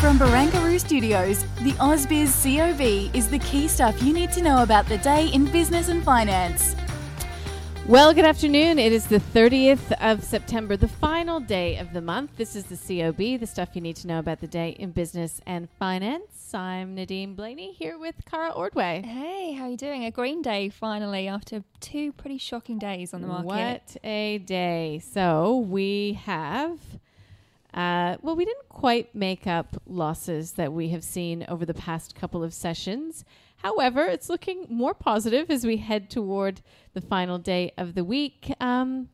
[0.00, 4.86] From Barangaroo Studios, the AusBiz COB is the key stuff you need to know about
[4.86, 6.76] the day in business and finance.
[7.84, 8.78] Well, good afternoon.
[8.78, 12.36] It is the 30th of September, the final day of the month.
[12.36, 15.40] This is the COB, the stuff you need to know about the day in business
[15.46, 16.54] and finance.
[16.54, 19.02] I'm Nadine Blayney here with Cara Ordway.
[19.04, 20.04] Hey, how are you doing?
[20.04, 23.48] A green day finally after two pretty shocking days on the market.
[23.48, 25.00] What a day.
[25.02, 26.78] So we have,
[27.74, 32.14] uh, well, we didn't quite make up losses that we have seen over the past
[32.14, 33.24] couple of sessions.
[33.56, 36.60] However, it's looking more positive as we head toward
[36.94, 38.52] the final day of the week.
[38.60, 39.08] Um,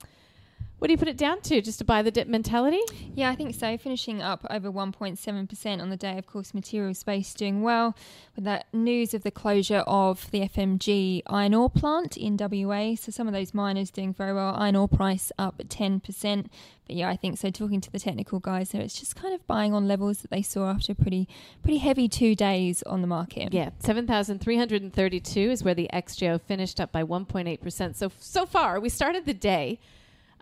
[0.84, 1.62] what do you put it down to?
[1.62, 2.82] Just to buy the dip mentality?
[3.14, 3.78] Yeah, I think so.
[3.78, 6.18] Finishing up over 1.7% on the day.
[6.18, 7.96] Of course, material space doing well
[8.36, 12.96] with that news of the closure of the FMG iron ore plant in WA.
[12.96, 14.54] So some of those miners doing very well.
[14.58, 16.48] Iron ore price up 10%.
[16.86, 17.48] But yeah, I think so.
[17.48, 20.42] Talking to the technical guys there, it's just kind of buying on levels that they
[20.42, 21.26] saw after pretty
[21.62, 23.54] pretty heavy two days on the market.
[23.54, 27.96] Yeah, 7,332 is where the XJO finished up by 1.8%.
[27.96, 29.78] So, so far, we started the day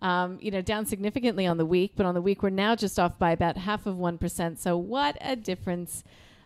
[0.03, 2.99] um, you know, down significantly on the week, but on the week we're now just
[2.99, 4.59] off by about half of 1%.
[4.59, 6.05] So, what a difference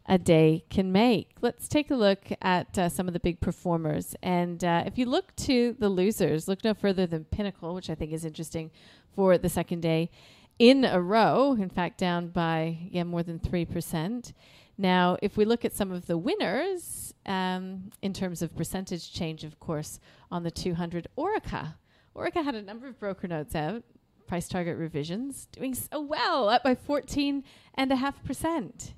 [0.08, 1.30] a day can make.
[1.40, 4.14] Let's take a look at uh, some of the big performers.
[4.22, 7.96] And uh, if you look to the losers, look no further than Pinnacle, which I
[7.96, 8.70] think is interesting
[9.14, 10.10] for the second day
[10.58, 14.32] in a row, in fact, down by yeah, more than 3%.
[14.78, 19.42] Now, if we look at some of the winners um, in terms of percentage change,
[19.42, 19.98] of course,
[20.30, 21.74] on the 200, Orica
[22.16, 23.82] Orica had a number of broker notes out,
[24.26, 28.92] price target revisions, doing so oh, well, up by 14.5%.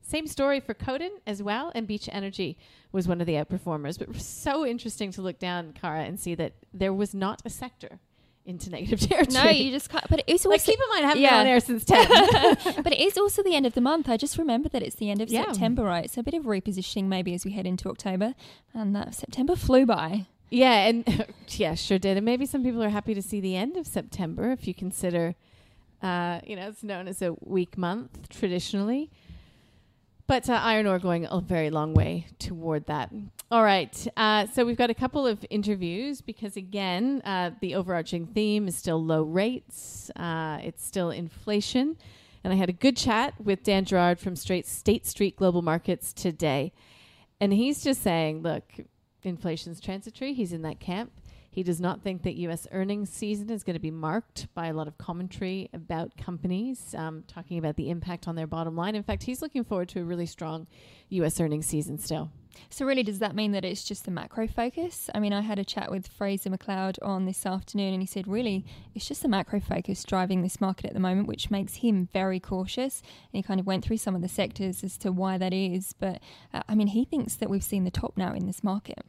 [0.00, 2.56] Same story for Codan as well, and Beach Energy
[2.92, 3.98] was one of the outperformers.
[3.98, 7.42] But it was so interesting to look down, Cara, and see that there was not
[7.44, 8.00] a sector
[8.46, 9.44] into negative territory.
[9.44, 10.08] No, you just can't.
[10.08, 11.30] But it's also like keep in mind, I haven't yeah.
[11.30, 12.08] been on air since ten.
[12.82, 14.08] but it is also the end of the month.
[14.08, 15.44] I just remember that it's the end of yeah.
[15.44, 16.10] September, right?
[16.10, 18.34] So a bit of repositioning maybe as we head into October,
[18.72, 20.26] and that September flew by.
[20.50, 22.16] Yeah, and yeah, sure did.
[22.16, 25.34] And maybe some people are happy to see the end of September if you consider,
[26.02, 29.10] uh, you know, it's known as a weak month traditionally.
[30.26, 33.10] But uh, iron ore going a very long way toward that.
[33.50, 34.06] All right.
[34.14, 38.76] Uh, so we've got a couple of interviews because, again, uh, the overarching theme is
[38.76, 41.96] still low rates, uh, it's still inflation.
[42.44, 46.12] And I had a good chat with Dan Gerard from Straight State Street Global Markets
[46.12, 46.72] today.
[47.40, 48.64] And he's just saying, look,
[49.22, 50.32] inflation's transitory.
[50.34, 51.12] He's in that camp.
[51.50, 52.66] He does not think that U.S.
[52.72, 57.24] earnings season is going to be marked by a lot of commentary about companies um,
[57.26, 58.94] talking about the impact on their bottom line.
[58.94, 60.66] In fact, he's looking forward to a really strong
[61.08, 61.40] U.S.
[61.40, 62.30] earnings season still.
[62.70, 65.08] So, really, does that mean that it's just the macro focus?
[65.14, 68.26] I mean, I had a chat with Fraser McLeod on this afternoon, and he said,
[68.26, 72.08] really, it's just the macro focus driving this market at the moment, which makes him
[72.12, 73.00] very cautious.
[73.00, 75.92] And he kind of went through some of the sectors as to why that is.
[75.92, 76.20] But,
[76.52, 79.04] uh, I mean, he thinks that we've seen the top now in this market.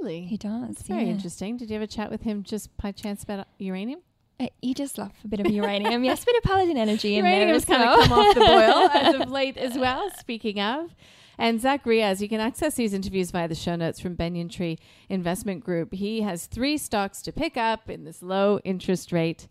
[0.00, 0.22] Really?
[0.22, 0.68] He does.
[0.68, 1.56] That's very interesting.
[1.56, 4.00] Did you have a chat with him just by chance about uranium?
[4.38, 6.02] Uh, he just loves a bit of uranium.
[6.04, 7.54] yes, a bit of Paladin energy in uranium there.
[7.54, 10.10] has kind of come off the boil as of late as well.
[10.18, 10.94] Speaking of.
[11.36, 14.78] And Zach Riaz, you can access these interviews via the show notes from Banyan Tree
[15.08, 15.94] Investment Group.
[15.94, 19.48] He has three stocks to pick up in this low interest rate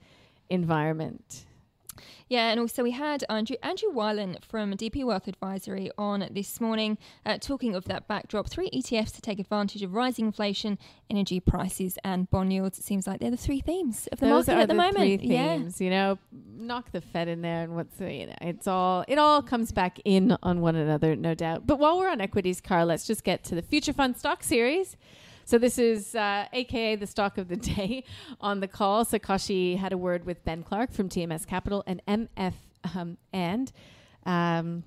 [0.50, 1.46] environment.
[2.28, 6.98] Yeah, and also we had Andrew Andrew Wielandt from DP Wealth Advisory on this morning,
[7.26, 8.50] uh, talking of that backdrop.
[8.50, 10.78] Three ETFs to take advantage of rising inflation,
[11.10, 12.80] energy prices, and bond yields.
[12.80, 14.98] It seems like they're the three themes of the Those market at the, the moment.
[14.98, 15.86] Three themes, yeah.
[15.86, 16.20] you know,
[16.56, 20.00] knock the Fed in there, and what's you know, it's all it all comes back
[20.06, 21.66] in on one another, no doubt.
[21.66, 24.98] But while we're on equities, Carl, let's just get to the Future Fund Stock Series.
[25.50, 28.04] So this is uh, AKA the stock of the day
[28.40, 29.04] on the call.
[29.04, 32.54] Sakashi had a word with Ben Clark from TMS Capital and MF
[32.94, 33.72] um, and
[34.28, 34.84] um,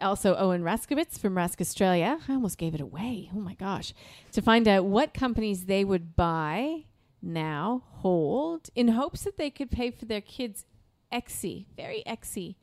[0.00, 2.18] also Owen Raszkiewicz from Rask Australia.
[2.28, 3.30] I almost gave it away.
[3.32, 3.94] Oh my gosh.
[4.32, 6.86] To find out what companies they would buy
[7.22, 10.64] now, hold, in hopes that they could pay for their kids'
[11.12, 12.56] exy, very exy,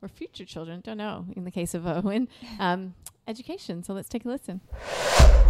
[0.00, 2.26] or future children, don't know, in the case of Owen,
[2.58, 2.94] um,
[3.26, 3.82] education.
[3.82, 4.60] So let's take a listen.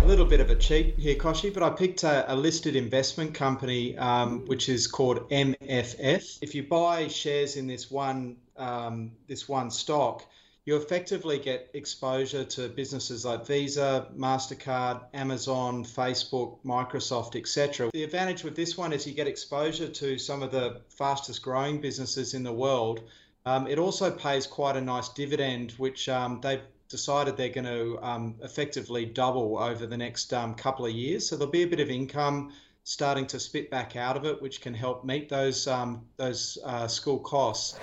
[0.02, 3.34] A little bit of a cheat here, Koshi, but I picked a, a listed investment
[3.34, 6.38] company um, which is called MFF.
[6.42, 10.24] If you buy shares in this one um, this one stock,
[10.66, 17.90] you effectively get exposure to businesses like Visa, MasterCard, Amazon, Facebook, Microsoft, etc.
[17.92, 21.80] The advantage with this one is you get exposure to some of the fastest growing
[21.80, 23.02] businesses in the world.
[23.44, 27.98] Um, it also pays quite a nice dividend, which um, they've decided they're going to
[28.02, 31.28] um, effectively double over the next um, couple of years.
[31.28, 32.52] So there'll be a bit of income
[32.84, 36.86] starting to spit back out of it, which can help meet those um, those uh,
[36.86, 37.78] school costs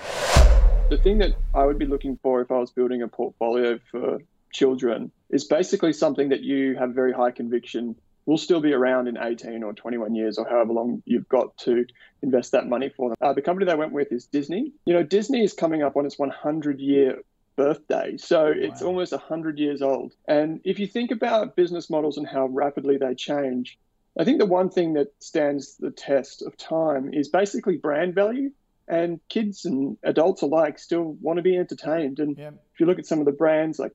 [0.89, 4.19] the thing that I would be looking for if I was building a portfolio for
[4.51, 7.95] children is basically something that you have very high conviction
[8.25, 11.85] will still be around in 18 or 21 years or however long you've got to
[12.21, 13.17] invest that money for them.
[13.19, 14.71] Uh, the company they went with is Disney.
[14.85, 17.19] You know, Disney is coming up on its 100 year
[17.55, 18.17] birthday.
[18.17, 18.53] So wow.
[18.55, 20.13] it's almost 100 years old.
[20.27, 23.77] And if you think about business models and how rapidly they change,
[24.17, 28.51] I think the one thing that stands the test of time is basically brand value
[28.87, 32.19] and kids and adults alike still want to be entertained.
[32.19, 32.49] And yeah.
[32.73, 33.93] if you look at some of the brands like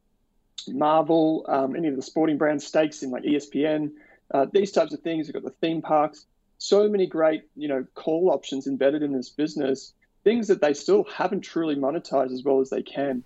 [0.66, 3.92] Marvel, um, any of the sporting brands, stakes in like ESPN,
[4.32, 6.26] uh, these types of things, you've got the theme parks,
[6.58, 9.92] so many great, you know, call options embedded in this business,
[10.24, 13.24] things that they still haven't truly monetized as well as they can.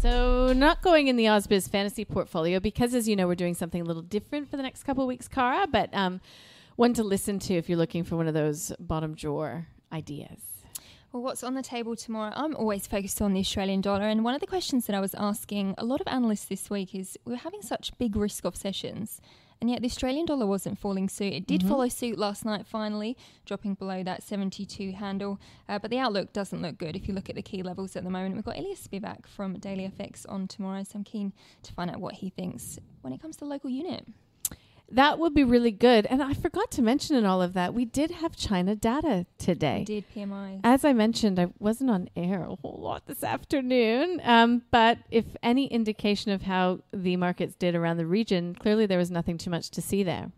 [0.00, 3.80] So, not going in the AusBiz fantasy portfolio because, as you know, we're doing something
[3.80, 6.20] a little different for the next couple of weeks, Cara, but um,
[6.76, 10.40] one to listen to if you're looking for one of those bottom drawer ideas?
[11.12, 12.32] Well, what's on the table tomorrow?
[12.34, 14.08] I'm always focused on the Australian dollar.
[14.08, 16.94] And one of the questions that I was asking a lot of analysts this week
[16.94, 19.20] is we're having such big risk off sessions.
[19.60, 21.32] And yet the Australian dollar wasn't falling suit.
[21.32, 21.70] It did mm-hmm.
[21.70, 23.16] follow suit last night, finally,
[23.46, 25.40] dropping below that 72 handle.
[25.68, 28.04] Uh, but the outlook doesn't look good if you look at the key levels at
[28.04, 28.34] the moment.
[28.34, 32.00] We've got Ilias Spivak from Daily FX on tomorrow, so I'm keen to find out
[32.00, 34.06] what he thinks when it comes to the local unit.
[34.90, 36.06] That would be really good.
[36.06, 39.78] And I forgot to mention in all of that, we did have China data today.
[39.80, 40.60] We did PMI.
[40.62, 44.20] As I mentioned, I wasn't on air a whole lot this afternoon.
[44.22, 48.98] Um, but if any indication of how the markets did around the region, clearly there
[48.98, 50.30] was nothing too much to see there.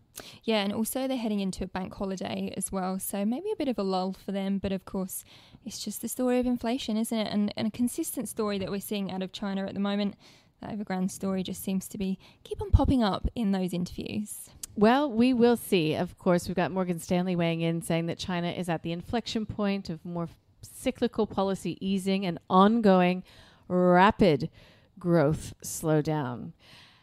[0.44, 3.68] Yeah, and also they're heading into a bank holiday as well, so maybe a bit
[3.68, 4.58] of a lull for them.
[4.58, 5.24] But of course,
[5.64, 7.30] it's just the story of inflation, isn't it?
[7.30, 10.14] And, and a consistent story that we're seeing out of China at the moment
[10.60, 14.50] the Evergrande story just seems to be keep on popping up in those interviews.
[14.74, 15.94] Well, we will see.
[15.94, 19.46] Of course, we've got Morgan Stanley weighing in saying that China is at the inflection
[19.46, 20.28] point of more
[20.60, 23.22] cyclical policy easing and ongoing
[23.68, 24.50] rapid
[24.98, 26.52] growth slowdown.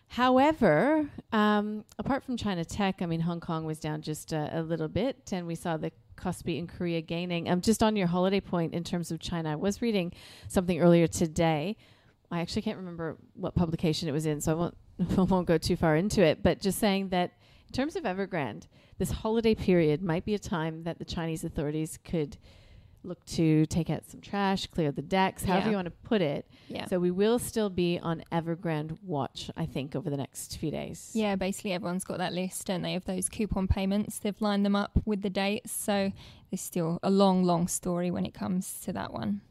[0.10, 4.62] However, um, apart from China Tech, I mean, Hong Kong was down just a, a
[4.62, 7.50] little bit, and we saw the Kospi in Korea gaining.
[7.50, 10.14] Um, just on your holiday point in terms of China, I was reading
[10.48, 11.76] something earlier today
[12.34, 14.78] I actually can't remember what publication it was in, so I won't
[15.18, 16.42] I won't go too far into it.
[16.42, 17.32] But just saying that
[17.68, 22.00] in terms of Evergrande, this holiday period might be a time that the Chinese authorities
[22.04, 22.38] could
[23.04, 25.70] look to take out some trash, clear the decks, however yeah.
[25.72, 26.48] you want to put it.
[26.70, 26.86] Yeah.
[26.86, 31.12] So we will still be on Evergrande watch, I think, over the next few days.
[31.14, 34.20] Yeah, basically everyone's got that list, don't they, of those coupon payments.
[34.20, 35.72] They've lined them up with the dates.
[35.72, 36.14] So
[36.50, 39.42] there's still a long, long story when it comes to that one.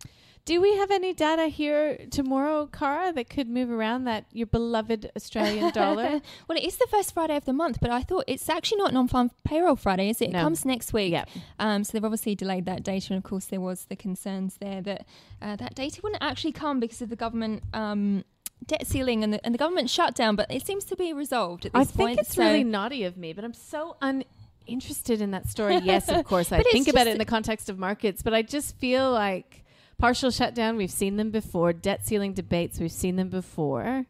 [0.44, 5.08] Do we have any data here tomorrow, Cara, that could move around that your beloved
[5.14, 6.20] Australian dollar?
[6.48, 8.92] well, it is the first Friday of the month, but I thought it's actually not
[8.92, 10.30] non-farm payroll Friday, is it?
[10.30, 11.12] It comes next week.
[11.12, 11.26] Yeah.
[11.60, 14.82] Um, so they've obviously delayed that data, and of course there was the concerns there
[14.82, 15.06] that
[15.40, 17.62] uh, that data wouldn't actually come because of the government.
[17.72, 18.25] Um,
[18.66, 21.72] debt ceiling and the, and the government shutdown, but it seems to be resolved at
[21.72, 22.11] this I point.
[22.11, 25.78] I think it's so really naughty of me, but I'm so uninterested in that story.
[25.78, 28.76] yes, of course, I think about it in the context of markets, but I just
[28.76, 29.62] feel like
[30.02, 31.73] Partial shutdown, we've seen them before.
[31.73, 34.06] Debt ceiling debates, we've seen them before.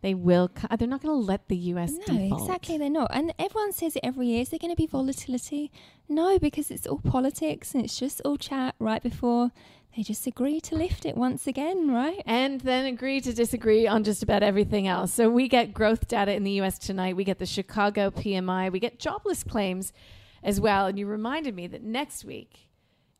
[0.00, 0.46] They will.
[0.46, 1.90] Cu- they're not going to let the U.S.
[1.90, 2.42] No, default.
[2.42, 2.78] exactly.
[2.78, 3.10] They're not.
[3.12, 4.42] And everyone says it every year.
[4.42, 5.72] Is there going to be volatility?
[6.08, 9.50] No, because it's all politics and it's just all chat right before
[9.96, 12.22] they just agree to lift it once again, right?
[12.26, 15.12] And then agree to disagree on just about everything else.
[15.12, 17.16] So we get growth data in the US tonight.
[17.16, 18.70] We get the Chicago PMI.
[18.70, 19.92] We get jobless claims
[20.44, 20.86] as well.
[20.86, 22.68] And you reminded me that next week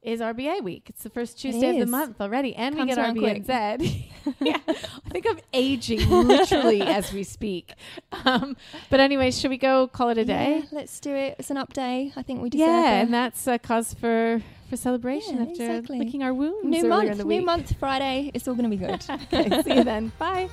[0.05, 0.85] is RBA week.
[0.89, 4.05] It's the first Tuesday of the month already, and Comes we get RBNZ.
[4.41, 7.73] yeah, I think I'm aging literally as we speak.
[8.25, 8.57] Um,
[8.91, 10.61] but anyway, should we go call it a day?
[10.61, 11.37] Yeah, let's do it.
[11.39, 12.13] It's an up day.
[12.17, 13.03] I think we deserve yeah, it.
[13.03, 15.99] and that's a cause for for celebration yeah, after exactly.
[15.99, 16.65] licking our wounds.
[16.65, 18.31] New month, new month, Friday.
[18.35, 19.05] It's all going to be good.
[19.33, 20.13] okay, see you then.
[20.19, 20.49] Bye.